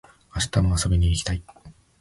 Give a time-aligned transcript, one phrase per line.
[0.35, 1.43] 明日も遊びに行きたい